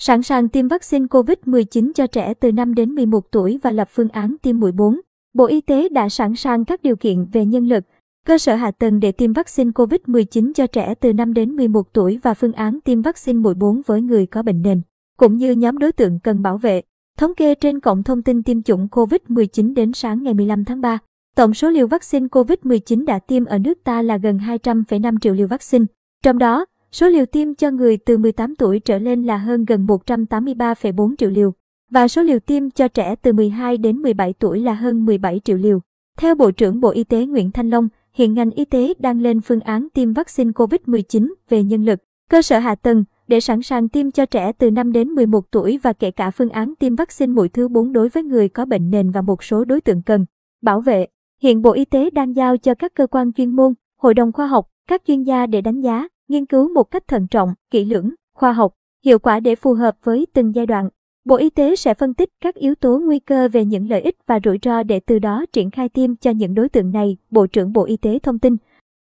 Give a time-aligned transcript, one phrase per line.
[0.00, 4.08] sẵn sàng tiêm vaccine COVID-19 cho trẻ từ 5 đến 11 tuổi và lập phương
[4.08, 5.00] án tiêm mũi 4.
[5.34, 7.84] Bộ Y tế đã sẵn sàng các điều kiện về nhân lực,
[8.26, 12.18] cơ sở hạ tầng để tiêm vaccine COVID-19 cho trẻ từ 5 đến 11 tuổi
[12.22, 14.80] và phương án tiêm vaccine mũi 4 với người có bệnh nền,
[15.18, 16.82] cũng như nhóm đối tượng cần bảo vệ.
[17.18, 20.98] Thống kê trên cổng thông tin tiêm chủng COVID-19 đến sáng ngày 15 tháng 3,
[21.36, 25.46] tổng số liều vaccine COVID-19 đã tiêm ở nước ta là gần 200,5 triệu liều
[25.46, 25.84] vaccine.
[26.22, 29.86] Trong đó, số liều tiêm cho người từ 18 tuổi trở lên là hơn gần
[29.86, 31.52] 183,4 triệu liều,
[31.90, 35.56] và số liều tiêm cho trẻ từ 12 đến 17 tuổi là hơn 17 triệu
[35.56, 35.80] liều.
[36.18, 39.40] Theo Bộ trưởng Bộ Y tế Nguyễn Thanh Long, hiện ngành y tế đang lên
[39.40, 41.98] phương án tiêm vaccine COVID-19 về nhân lực,
[42.30, 45.78] cơ sở hạ tầng để sẵn sàng tiêm cho trẻ từ 5 đến 11 tuổi
[45.82, 48.90] và kể cả phương án tiêm vaccine mũi thứ 4 đối với người có bệnh
[48.90, 50.26] nền và một số đối tượng cần
[50.62, 51.06] bảo vệ.
[51.42, 54.46] Hiện Bộ Y tế đang giao cho các cơ quan chuyên môn, hội đồng khoa
[54.46, 58.10] học, các chuyên gia để đánh giá, nghiên cứu một cách thận trọng, kỹ lưỡng,
[58.34, 60.88] khoa học, hiệu quả để phù hợp với từng giai đoạn.
[61.24, 64.16] Bộ Y tế sẽ phân tích các yếu tố nguy cơ về những lợi ích
[64.26, 67.46] và rủi ro để từ đó triển khai tiêm cho những đối tượng này, Bộ
[67.46, 68.56] trưởng Bộ Y tế thông tin.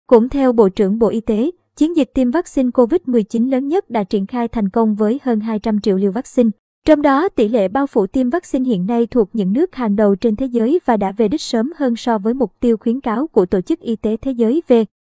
[0.06, 4.04] Cũng theo Bộ trưởng Bộ Y tế, chiến dịch tiêm vaccine COVID-19 lớn nhất đã
[4.04, 6.50] triển khai thành công với hơn 200 triệu liều vaccine.
[6.86, 10.14] Trong đó, tỷ lệ bao phủ tiêm vaccine hiện nay thuộc những nước hàng đầu
[10.14, 13.26] trên thế giới và đã về đích sớm hơn so với mục tiêu khuyến cáo
[13.26, 14.62] của Tổ chức Y tế Thế giới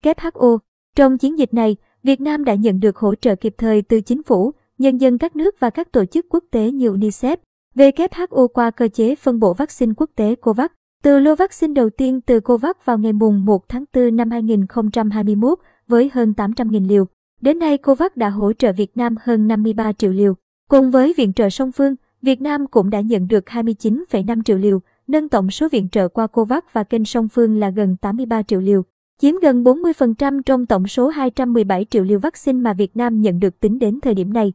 [0.04, 0.58] WHO.
[0.96, 4.24] Trong chiến dịch này, Việt Nam đã nhận được hỗ trợ kịp thời từ chính
[4.24, 7.38] phủ, nhân dân các nước và các tổ chức quốc tế như UNICEF,
[7.76, 10.72] WHO qua cơ chế phân bổ vaccine quốc tế COVAX.
[11.04, 15.60] Từ lô vaccine đầu tiên từ COVAX vào ngày mùng 1 tháng 4 năm 2021
[15.88, 17.06] với hơn 800.000 liều.
[17.42, 20.34] Đến nay COVAX đã hỗ trợ Việt Nam hơn 53 triệu liều.
[20.70, 24.80] Cùng với viện trợ song phương, Việt Nam cũng đã nhận được 29,5 triệu liều,
[25.08, 28.62] nâng tổng số viện trợ qua COVAX và kênh song phương là gần 83 triệu
[28.62, 28.84] liều,
[29.22, 33.60] chiếm gần 40% trong tổng số 217 triệu liều vaccine mà Việt Nam nhận được
[33.60, 34.54] tính đến thời điểm này.